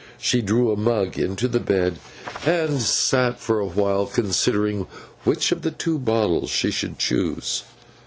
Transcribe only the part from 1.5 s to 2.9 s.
bed, and